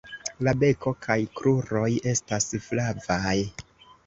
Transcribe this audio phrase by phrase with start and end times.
[0.45, 3.37] La beko kaj kruroj estas flavaj.